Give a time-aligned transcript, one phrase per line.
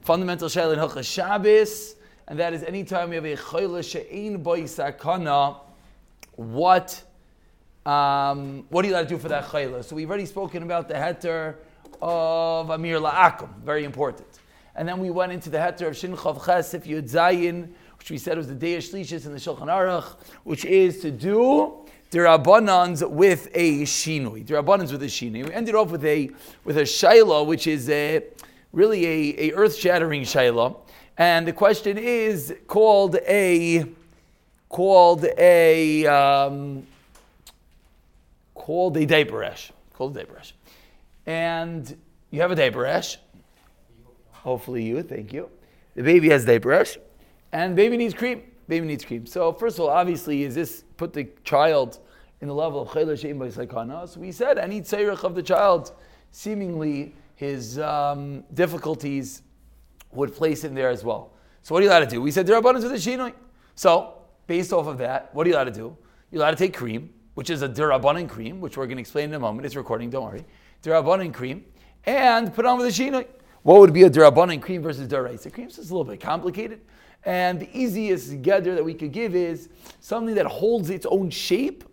[0.00, 1.96] fundamental shayla in Hilchas Shabbos,
[2.28, 5.60] and that is anytime we have a chayla she'ein boy sakana,
[6.36, 7.02] what
[7.84, 9.84] um, what are you allowed to do for that chayla?
[9.84, 11.56] So we've already spoken about the heter
[12.00, 14.26] of Amir La'akum, very important.
[14.74, 17.68] And then we went into the heter of Shin Chaf Ches, if Yud Zayin,
[17.98, 21.10] which we said was the day of Shlishis in the Shulchan Aruch, which is to
[21.10, 24.46] do Dirabbanans with a shinui.
[24.46, 25.46] Dirabbanans with a shinui.
[25.46, 26.30] We ended off with a
[26.64, 28.24] with a shaila, which is a,
[28.72, 30.76] really a, a earth-shattering shaila.
[31.16, 33.86] And the question is called a
[34.68, 36.86] called a um,
[38.54, 39.70] called a daibaresh.
[39.94, 40.52] Called a daibaresh.
[41.26, 41.96] And
[42.30, 43.16] you have a daibaresh.
[44.30, 45.50] Hopefully you, thank you.
[45.94, 46.98] The baby has daibaresh.
[47.52, 48.42] And baby needs cream.
[48.68, 49.26] Baby needs cream.
[49.26, 51.98] So first of all, obviously, is this put the child
[52.40, 55.92] in the level of chayla sheim So we said any tzairich of the child,
[56.30, 59.42] seemingly his um, difficulties
[60.10, 61.34] would place him there as well.
[61.62, 62.20] So what are you allowed to do?
[62.20, 63.32] We said there are derabbanan to the shinoi.
[63.76, 64.14] So
[64.48, 65.96] based off of that, what are you allowed to do?
[66.32, 69.28] You're allowed to take cream, which is a derabbanan cream, which we're going to explain
[69.28, 69.66] in a moment.
[69.66, 70.44] It's recording, don't worry.
[70.82, 71.64] Derabbanan cream,
[72.06, 73.24] and put on with the shinoi.
[73.62, 75.70] What would be a derabbanan cream versus deraisa cream?
[75.70, 76.80] So it's a little bit complicated.
[77.24, 79.68] And the easiest gather that we could give is
[80.00, 81.84] something that holds its own shape.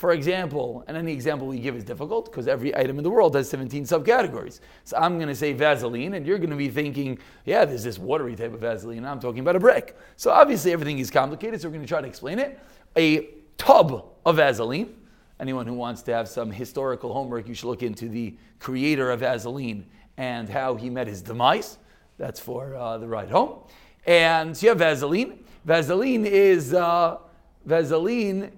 [0.00, 3.34] For example, and any example we give is difficult because every item in the world
[3.34, 4.60] has 17 subcategories.
[4.84, 7.98] So I'm going to say Vaseline, and you're going to be thinking, yeah, there's this
[7.98, 9.04] watery type of Vaseline.
[9.04, 9.98] I'm talking about a brick.
[10.16, 12.58] So obviously everything is complicated, so we're going to try to explain it.
[12.96, 14.96] A tub of Vaseline.
[15.38, 19.20] Anyone who wants to have some historical homework, you should look into the creator of
[19.20, 19.84] Vaseline
[20.16, 21.76] and how he met his demise.
[22.16, 23.64] That's for uh, the ride home.
[24.06, 25.44] And so you have Vaseline.
[25.66, 27.18] Vaseline is uh,
[27.66, 28.52] Vaseline.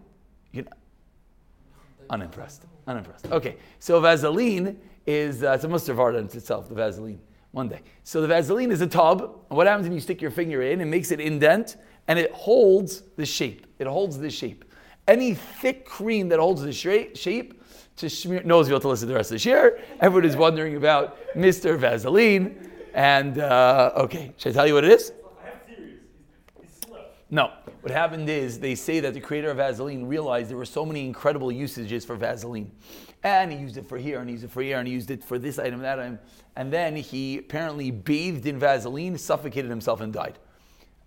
[0.53, 0.71] You know,
[2.13, 2.67] unimpressed.
[2.87, 3.27] Unimpressed.
[3.33, 6.69] Okay, so Vaseline is uh, it's a mustard art in itself.
[6.69, 7.21] The Vaseline.
[7.51, 7.81] One day.
[8.03, 9.41] So the Vaseline is a tub.
[9.49, 10.81] What happens when you stick your finger in?
[10.81, 11.77] It makes it indent
[12.09, 13.67] and it holds the shape.
[13.79, 14.65] It holds the shape.
[15.07, 17.63] Any thick cream that holds the shape
[17.97, 19.81] to smear knows you'll have to listen to the rest of the year.
[20.01, 21.77] Everyone is wondering about Mr.
[21.77, 22.71] Vaseline.
[22.95, 25.13] And uh, okay, should I tell you what it is?
[27.33, 27.51] No.
[27.81, 31.07] What happened is they say that the creator of Vaseline realized there were so many
[31.07, 32.71] incredible usages for Vaseline.
[33.23, 35.11] And he used it for here, and he used it for here, and he used
[35.11, 36.19] it for this item, that item.
[36.57, 40.39] And then he apparently bathed in Vaseline, suffocated himself, and died.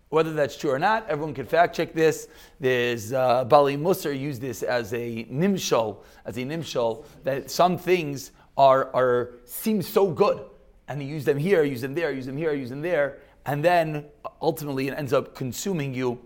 [0.10, 2.28] Whether that's true or not, everyone can fact check this.
[2.60, 8.32] There's uh, Bali Musar used this as a nimshal, as a nimshal, that some things
[8.58, 10.44] are, are seem so good.
[10.88, 13.64] And he used them here, use them there, use them here, use them there and
[13.64, 14.06] then
[14.42, 16.20] ultimately it ends up consuming you,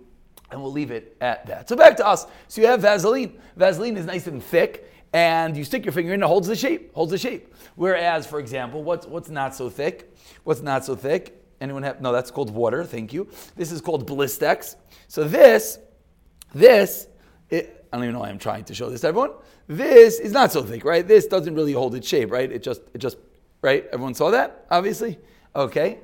[0.52, 1.70] and we'll leave it at that.
[1.70, 2.26] So back to us.
[2.48, 3.40] So you have Vaseline.
[3.56, 6.94] Vaseline is nice and thick, and you stick your finger in, it holds the shape,
[6.94, 7.54] holds the shape.
[7.76, 10.16] Whereas, for example, what's what's not so thick?
[10.44, 11.36] What's not so thick?
[11.62, 12.02] Anyone have?
[12.02, 12.84] No, that's called water.
[12.84, 13.30] Thank you.
[13.56, 14.76] This is called Blistex.
[15.08, 15.80] So this,
[16.54, 17.08] this,
[17.50, 19.32] it, I don't even know why I'm trying to show this to everyone.
[19.68, 21.06] This is not so thick, right?
[21.06, 22.50] This doesn't really hold its shape, right?
[22.50, 23.18] It just, it just,
[23.62, 23.86] right?
[23.92, 25.20] Everyone saw that, obviously.
[25.56, 26.00] Okay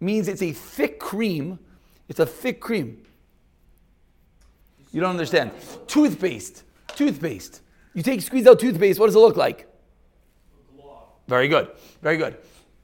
[0.00, 1.58] means it's a thick cream.
[2.08, 3.02] It's a thick cream.
[4.92, 5.50] You don't understand.
[5.86, 6.62] Toothpaste.
[6.88, 7.60] Toothpaste.
[7.94, 9.66] You take squeeze out toothpaste, what does it look like?
[11.28, 11.70] Very good.
[12.02, 12.36] Very good.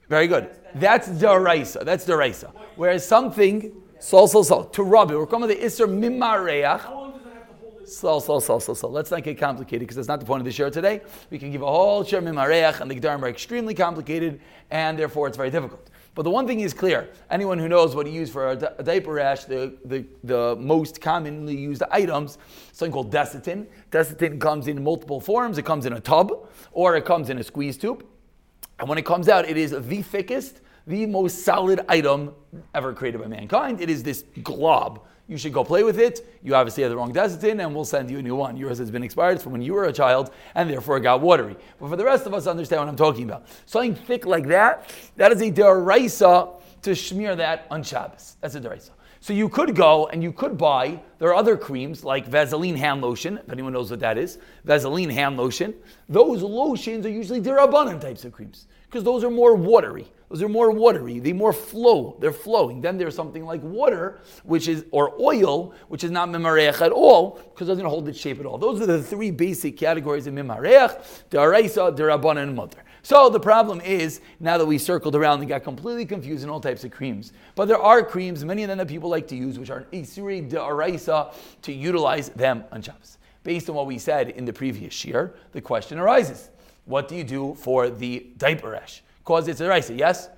[0.09, 0.49] Very good.
[0.75, 1.85] That's deraisa.
[1.85, 2.51] That's deraisa.
[2.75, 5.17] Whereas something, sol, sol, sol, to rub it.
[5.17, 6.81] We're coming to the isser mimareach.
[7.85, 8.89] Slow, slow, slow, slow, slow.
[8.89, 11.01] Let's not get complicated because that's not the point of the share today.
[11.29, 14.39] We can give a whole share mimareach, and the Gedarim are extremely complicated,
[14.71, 15.89] and therefore it's very difficult.
[16.15, 19.13] But the one thing is clear anyone who knows what you use for a, diaper
[19.13, 22.37] rash, the, the, the most commonly used items,
[22.71, 23.65] something called Desitin.
[23.91, 25.57] Desitin comes in multiple forms.
[25.57, 28.05] It comes in a tub or it comes in a squeeze tube.
[28.79, 32.33] And when it comes out, it is the thickest, the most solid item
[32.75, 33.81] ever created by mankind.
[33.81, 36.37] It is this glob you should go play with it.
[36.43, 38.55] You obviously have the wrong desitin, and we'll send you a new one.
[38.55, 41.55] Yours has been expired from when you were a child, and therefore it got watery.
[41.79, 43.47] But for the rest of us, understand what I'm talking about.
[43.65, 48.37] Something thick like that, that is a deraisa to smear that on Shabbos.
[48.41, 48.91] That's a deraisa.
[49.21, 53.01] So you could go and you could buy, there are other creams like Vaseline hand
[53.01, 55.73] lotion, if anyone knows what that is, Vaseline hand lotion.
[56.09, 60.05] Those lotions are usually derabanan types of creams because those are more watery.
[60.29, 61.17] Those are more watery.
[61.17, 62.15] They more flow.
[62.19, 62.79] They're flowing.
[62.79, 67.39] Then there's something like water, which is or oil, which is not mimareach at all,
[67.53, 68.59] because it doesn't hold its shape at all.
[68.59, 72.83] Those are the three basic categories of mimareach: daraisa, derabban, and mutter.
[73.01, 76.59] So the problem is now that we circled around and got completely confused in all
[76.59, 77.33] types of creams.
[77.55, 80.47] But there are creams, many of them that people like to use, which are isuri
[80.47, 83.17] daraisa, to utilize them on Shabbos.
[83.43, 86.51] Based on what we said in the previous year, the question arises:
[86.85, 89.03] What do you do for the diaper rash?
[89.23, 90.29] Cause it's a raisa, yes?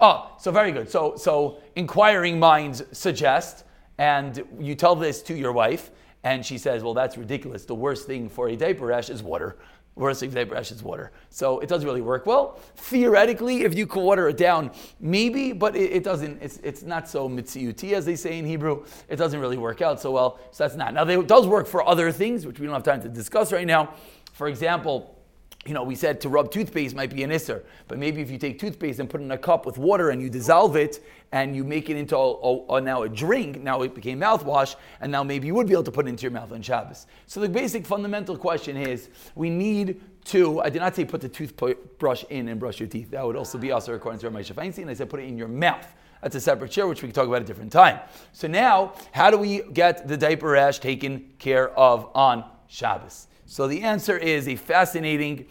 [0.00, 0.88] Oh, so very good.
[0.88, 3.64] So, so inquiring minds suggest,
[3.98, 5.90] and you tell this to your wife,
[6.22, 7.64] and she says, "Well, that's ridiculous.
[7.64, 9.56] The worst thing for a diaper rash is water."
[9.96, 11.10] Worst thing for diaper rash is water.
[11.30, 12.60] So it doesn't really work well.
[12.76, 14.70] Theoretically, if you could water it down,
[15.00, 16.40] maybe, but it, it doesn't.
[16.40, 18.84] It's, it's not so mitziuti as they say in Hebrew.
[19.08, 20.38] It doesn't really work out so well.
[20.52, 20.94] So that's not.
[20.94, 23.66] Now, it does work for other things, which we don't have time to discuss right
[23.66, 23.94] now.
[24.32, 25.17] For example
[25.66, 28.38] you know, we said to rub toothpaste might be an isser, but maybe if you
[28.38, 31.54] take toothpaste and put it in a cup with water and you dissolve it and
[31.54, 35.12] you make it into a, a, a, now a drink, now it became mouthwash, and
[35.12, 37.06] now maybe you would be able to put it into your mouth on Shabbos.
[37.26, 41.28] So the basic fundamental question is, we need to, I did not say put the
[41.28, 43.10] toothbrush in and brush your teeth.
[43.10, 44.88] That would also be also according to Rabbi Feinstein.
[44.88, 45.86] I said put it in your mouth.
[46.22, 48.00] That's a separate chair, which we can talk about at a different time.
[48.32, 53.27] So now, how do we get the diaper rash taken care of on Shabbos?
[53.50, 55.46] So the answer is a fascinating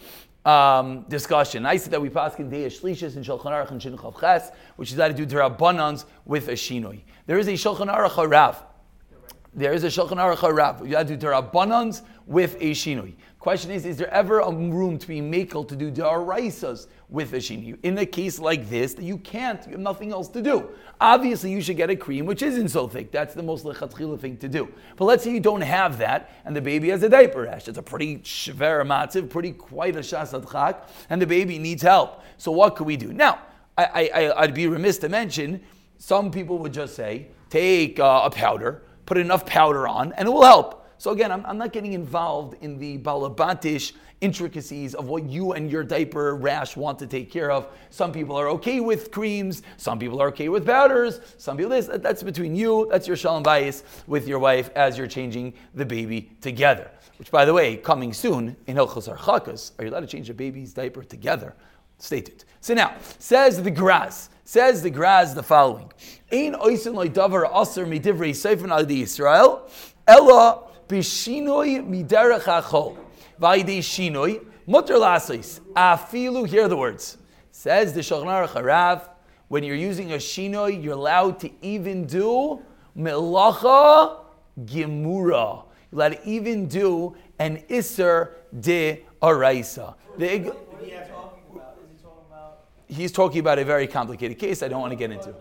[0.45, 1.65] um, discussion.
[1.65, 4.91] I said that we pass in Deya Shlishis and Shulchan Aruch and Shin Ches, which
[4.91, 7.01] is how to do Derabanans with a Shinoi.
[7.25, 8.63] There is a Shulchan Aruch Rav.
[9.57, 10.87] There is a Shulchan Aruch Rav.
[10.87, 13.15] You have to do Derabanans with a Shinoi.
[13.39, 17.37] Question is, is there ever a room to be makel to do daraisas with a
[17.37, 17.77] shini?
[17.81, 20.69] In a case like this, that you can't, you have nothing else to do.
[20.99, 23.11] Obviously, you should get a cream which isn't so thick.
[23.11, 24.71] That's the most lechatchila thing to do.
[24.95, 27.67] But let's say you don't have that, and the baby has a diaper rash.
[27.67, 30.77] It's a pretty shver matziv, pretty quite a shasad
[31.09, 32.23] and the baby needs help.
[32.37, 33.13] So what could we do?
[33.13, 33.39] Now,
[33.77, 35.61] I, I, I'd be remiss to mention,
[35.99, 40.31] some people would just say, take uh, a powder, put enough powder on, and it
[40.31, 40.85] will help.
[40.99, 45.71] So again, I'm, I'm not getting involved in the balabatish intricacies of what you and
[45.71, 47.67] your diaper rash want to take care of.
[47.89, 51.87] Some people are okay with creams, some people are okay with powders, some people this.
[51.87, 56.31] That's between you, that's your shalom bias with your wife as you're changing the baby
[56.41, 56.89] together.
[57.17, 60.33] Which, by the way, coming soon in Hilchos Archakas, are you allowed to change a
[60.33, 61.55] baby's diaper together?
[61.97, 62.43] Stated.
[62.61, 65.91] So now, says the Graz, says the Graz the following.
[66.31, 69.69] Ein oisin loy davar aser midivrei seifin al Israel,
[70.07, 72.97] ella Bishinoi miderech achol.
[73.39, 74.43] Vaide shinoi.
[74.65, 75.59] Mutter lasis.
[75.75, 77.17] Afilu, hear the words.
[77.51, 79.09] Says the Shulchan Aruch Harav,
[79.47, 82.61] when you're using a shinoi, you're allowed to even do
[82.97, 84.19] melacha
[84.63, 85.63] gemura.
[85.91, 89.95] You're allowed to even do an iser de araisa.
[90.17, 90.55] The,
[92.87, 95.33] he's talking about a very complicated case I don't want to get into.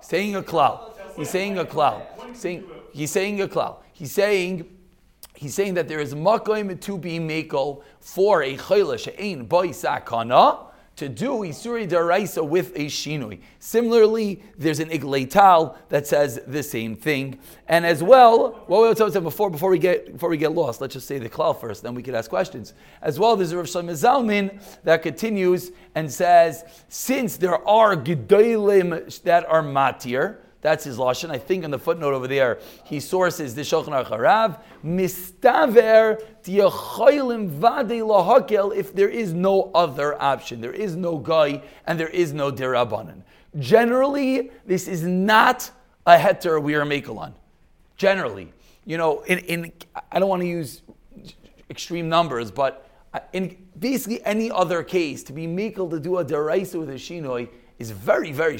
[0.00, 0.92] saying a cloud.
[1.16, 1.66] He's saying a.
[2.34, 3.78] Saying, he's saying a cloud.
[3.92, 4.76] He's saying
[5.34, 10.65] he's saying that there is makoim to be makel for a chayla she'ein boy sakana
[10.96, 13.40] to do isuri daraisa with a shinui.
[13.58, 17.38] Similarly, there's an Eglei Tal that says the same thing.
[17.68, 20.94] And as well, what we said before, before we get before we get lost, let's
[20.94, 22.72] just say the klal first, then we could ask questions.
[23.02, 29.22] As well, there's a Rav Shlomo Zalman that continues and says, since there are gedolim
[29.22, 31.30] that are matir, that's his lashon.
[31.30, 37.46] I think in the footnote over there, he sources the Shulchan Aruch Harav mistaver tiacholim
[37.48, 38.74] vade lahakel.
[38.74, 43.22] If there is no other option, there is no guy and there is no derabanan.
[43.60, 45.70] Generally, this is not
[46.04, 47.32] a heter we are makel
[47.96, 48.52] Generally,
[48.84, 49.72] you know, in, in
[50.10, 50.82] I don't want to use
[51.70, 52.90] extreme numbers, but
[53.32, 57.48] in basically any other case, to be makel to do a deraisa with a shinoi
[57.78, 58.58] is very, very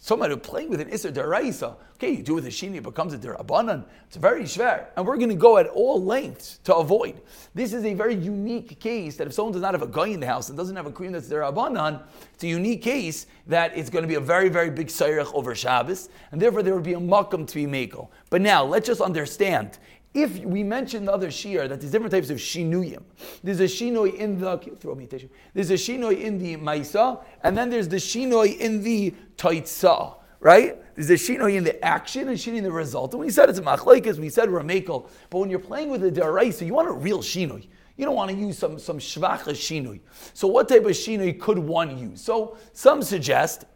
[0.00, 0.06] schwer.
[0.06, 1.76] Somebody playing with an Isser Deraisa.
[1.94, 3.84] Okay, you do it with a Shini, it becomes a Derabanan.
[4.06, 4.86] It's very schwer.
[4.96, 7.20] And we're going to go at all lengths to avoid.
[7.54, 10.20] This is a very unique case that if someone does not have a guy in
[10.20, 12.02] the house and doesn't have a cream that's Derabanan,
[12.34, 15.54] it's a unique case that it's going to be a very, very big Sayrach over
[15.54, 18.08] Shabbos, and therefore there would be a Makam to be Mako.
[18.30, 19.78] But now, let's just understand
[20.12, 23.02] if we mentioned the other shear that there's different types of shinuyim.
[23.44, 25.28] There's a shinoi in the throw me a tissue.
[25.54, 30.16] There's a shinoi in the maisa, and then there's the shinoi in the taitza.
[30.40, 30.78] Right?
[30.96, 33.12] There's a shinoi in the action and shinoi in the result.
[33.12, 35.08] And we said it's a machlekes, we said ramekel.
[35.28, 37.68] But when you're playing with a deraisa, you want a real shinoi.
[37.96, 40.00] You don't want to use some some shvacha shinoi.
[40.34, 42.20] So what type of shinoi could one use?
[42.20, 43.66] So some suggest,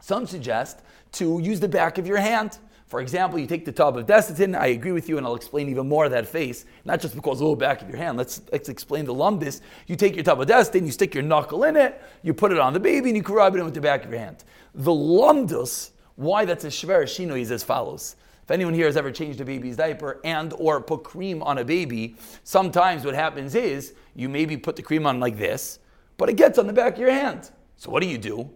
[0.00, 2.58] some suggest to use the back of your hand.
[2.94, 5.68] For example, you take the tub of Desitin, I agree with you, and I'll explain
[5.68, 8.16] even more of that face, not just because of the back of your hand.
[8.16, 9.62] Let's, let's explain the lumbus.
[9.88, 12.60] You take your tub of Desitin, you stick your knuckle in it, you put it
[12.60, 14.44] on the baby, and you rub it with the back of your hand.
[14.76, 18.14] The lumdus, why that's a shver shino is as follows.
[18.44, 21.64] If anyone here has ever changed a baby's diaper and or put cream on a
[21.64, 25.80] baby, sometimes what happens is you maybe put the cream on like this,
[26.16, 27.50] but it gets on the back of your hand.
[27.76, 28.48] So what do you do?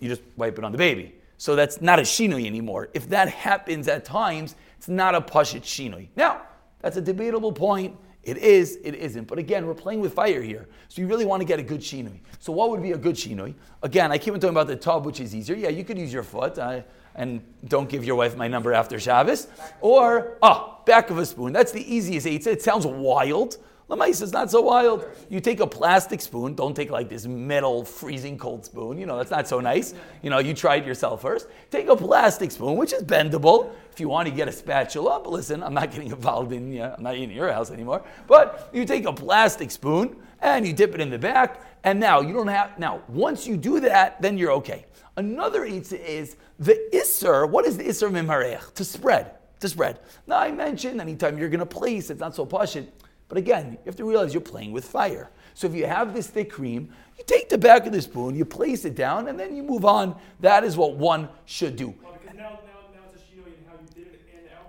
[0.00, 1.14] You just wipe it on the baby.
[1.38, 2.88] So that's not a shinoi anymore.
[2.94, 6.08] If that happens at times, it's not a pashit shinoi.
[6.16, 6.42] Now,
[6.80, 9.28] that's a debatable point It is, it isn't.
[9.28, 10.66] But again, we're playing with fire here.
[10.88, 12.18] So you really want to get a good shinui.
[12.40, 13.54] So what would be a good shinui?
[13.84, 15.54] Again, I keep on talking about the tub, which is easier.
[15.54, 16.58] Yeah, you could use your foot.
[16.58, 16.80] Uh,
[17.14, 19.46] and don't give your wife my number after Shabbos.
[19.80, 21.52] Or, ah, back of a spoon.
[21.52, 22.26] That's the easiest.
[22.26, 23.58] It sounds wild.
[23.88, 25.04] Lamais is not so wild.
[25.28, 28.98] You take a plastic spoon, don't take like this metal freezing cold spoon.
[28.98, 29.94] You know, that's not so nice.
[30.22, 31.46] You know, you try it yourself first.
[31.70, 33.70] Take a plastic spoon, which is bendable.
[33.92, 36.96] If you want to get a spatula, but listen, I'm not getting involved in, yeah,
[36.96, 38.02] I'm not in your house anymore.
[38.26, 42.20] But you take a plastic spoon and you dip it in the back, and now
[42.20, 44.84] you don't have, now, once you do that, then you're okay.
[45.16, 47.48] Another Eitzah is the Isser.
[47.48, 48.74] What is the Isser Mimharech?
[48.74, 49.30] To spread.
[49.60, 50.00] To spread.
[50.26, 52.88] Now, I mentioned anytime you're going to place, it's not so pashit.
[53.28, 55.30] But again, you have to realize you're playing with fire.
[55.54, 58.44] So if you have this thick cream, you take the back of the spoon, you
[58.44, 60.16] place it down, and then you move on.
[60.40, 61.94] That is what one should do.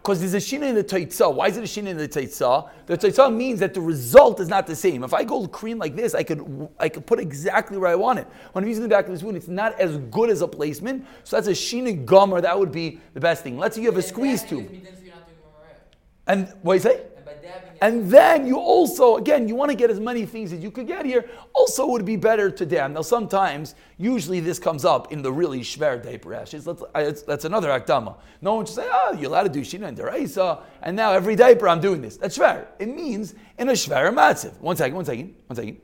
[0.08, 1.34] Because there's a shina in the taitzah.
[1.34, 2.70] Why is it a shina in the taitzah?
[2.86, 5.04] The taitzah means that the result is not the same.
[5.04, 8.20] If I go cream like this, I could I could put exactly where I want
[8.20, 8.28] it.
[8.54, 11.06] When I'm using the back of the spoon, it's not as good as a placement.
[11.26, 12.40] So that's a shina gomer.
[12.40, 13.58] That would be the best thing.
[13.58, 14.72] Let's say you have a squeeze tube.
[16.26, 17.07] And what do you say?
[17.82, 20.88] And then you also, again, you want to get as many things as you could
[20.88, 21.30] get here.
[21.54, 22.94] Also, would be better to dam.
[22.94, 26.66] Now, sometimes, usually this comes up in the really shver diaper ashes.
[26.66, 28.16] That's, another akdama.
[28.42, 31.36] No one should say, oh, you're allowed to do shina and deraisa, and now every
[31.36, 32.18] diaper I'm doing this.
[32.18, 32.68] That's shver.
[32.80, 34.60] It means in a shver matziv.
[34.60, 35.82] One second, one second, one second.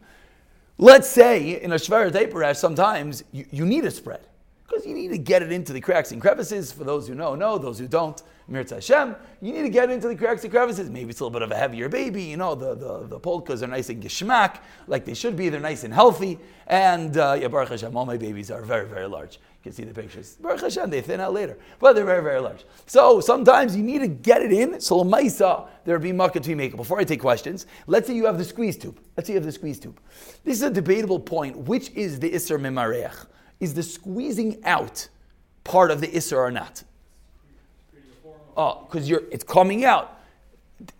[0.78, 4.28] Let's say in a shver diaper ash, sometimes you, you need a spread
[4.67, 6.72] because you need to get it into the cracks and crevices.
[6.72, 7.58] For those who know, know.
[7.58, 10.89] Those who don't, Mirz Hashem, you need to get into the cracks and crevices.
[10.89, 12.24] Maybe it's a little bit of a heavier baby.
[12.24, 15.50] You know, the, the, the polkas are nice and geshmak, like they should be.
[15.50, 16.39] They're nice and healthy.
[16.67, 19.36] And uh, yeah, Baruch Hashem, all my babies are very, very large.
[19.36, 20.38] You can see the pictures.
[20.41, 21.58] Baruch Hashem, they thin out later.
[21.79, 22.65] But they're very, very large.
[22.86, 24.79] So sometimes you need to get it in.
[24.79, 26.75] So Lamaisa, there'll be makkah to be made.
[26.75, 29.00] Before I take questions, let's say you have the squeeze tube.
[29.15, 30.00] Let's say you have the squeeze tube.
[30.43, 31.58] This is a debatable point.
[31.58, 33.27] Which is the Isser Mimareach?
[33.60, 35.07] Is the squeezing out
[35.63, 36.83] part of the Isser or not?
[38.55, 40.19] Oh, because you're it's coming out.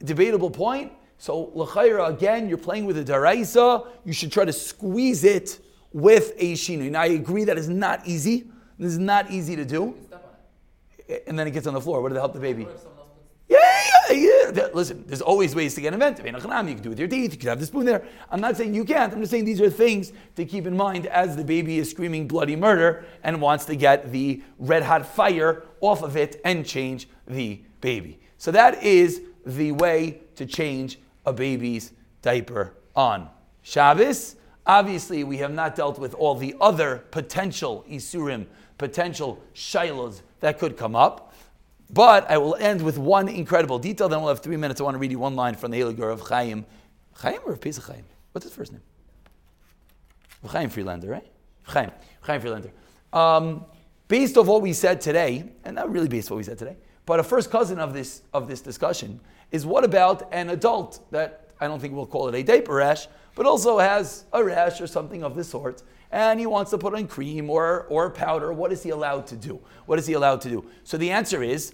[0.04, 0.92] debatable point.
[1.18, 3.88] So l'chayra again, you're playing with a daraisa.
[4.06, 5.60] You should try to squeeze it
[5.94, 6.90] with a shinu.
[6.90, 8.46] Now I agree that is not easy.
[8.80, 9.96] This is not easy to do.
[11.28, 12.02] And then it gets on the floor.
[12.02, 12.68] What did it help the baby?
[13.48, 13.58] Yeah,
[14.10, 14.43] yeah, yeah.
[14.74, 16.26] Listen, there's always ways to get inventive.
[16.26, 17.34] You can do it with your teeth.
[17.34, 18.06] You can have the spoon there.
[18.30, 19.14] I'm not saying you can't.
[19.14, 22.28] I'm just saying these are things to keep in mind as the baby is screaming
[22.28, 27.08] bloody murder and wants to get the red hot fire off of it and change
[27.28, 28.20] the baby.
[28.38, 31.92] So that is the way to change a baby's
[32.22, 33.30] diaper on
[33.62, 34.36] Shabbos.
[34.66, 38.46] Obviously, we have not dealt with all the other potential isurim,
[38.78, 41.33] potential shilos that could come up.
[41.94, 44.10] But I will end with one incredible detail.
[44.10, 44.82] Then we'll have three minutes.
[44.82, 46.66] I want to read you one line from the Eligur of Chaim.
[47.16, 48.04] Chaim or Pesach Chaim?
[48.32, 48.82] What's his first name?
[50.48, 51.28] Chaim Freelander, right?
[51.64, 51.92] Chaim.
[52.22, 52.72] Chaim Freelander.
[53.14, 53.66] Um,
[54.08, 56.78] based on what we said today, and not really based on what we said today,
[57.06, 59.20] but a first cousin of this of this discussion
[59.52, 63.08] is what about an adult that I don't think we'll call it a diaper rash,
[63.36, 66.96] but also has a rash or something of this sort, and he wants to put
[66.96, 68.52] on cream or, or powder.
[68.52, 69.60] What is he allowed to do?
[69.86, 70.66] What is he allowed to do?
[70.84, 71.74] So the answer is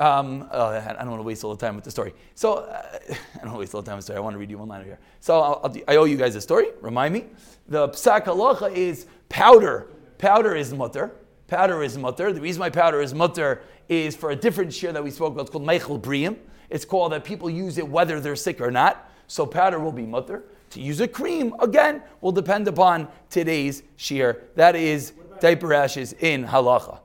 [0.00, 2.14] um, oh, I don't want to waste all the time with the story.
[2.34, 4.16] So uh, I don't want to waste all the time with the story.
[4.16, 4.98] I want to read you one line here.
[5.20, 6.68] So I'll, I'll, i owe you guys a story.
[6.80, 7.26] Remind me.
[7.68, 9.88] The psak halacha is powder.
[10.16, 11.12] Powder is mutter.
[11.48, 12.32] Powder is mutter.
[12.32, 15.42] The reason why powder is mutter is for a different share that we spoke about.
[15.42, 16.36] It's called meichel briim.
[16.70, 19.12] It's called that people use it whether they're sick or not.
[19.26, 20.44] So powder will be mutter.
[20.70, 24.44] To use a cream, again, will depend upon today's shear.
[24.54, 26.98] That is diaper ashes in halacha.